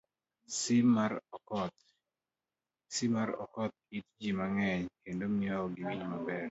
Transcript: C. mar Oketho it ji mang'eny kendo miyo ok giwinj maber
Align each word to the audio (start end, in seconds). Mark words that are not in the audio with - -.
C. 0.59 0.61
mar 0.93 1.13
Oketho 3.43 3.79
it 3.97 4.05
ji 4.19 4.29
mang'eny 4.39 4.83
kendo 5.03 5.25
miyo 5.35 5.55
ok 5.65 5.73
giwinj 5.75 6.03
maber 6.09 6.39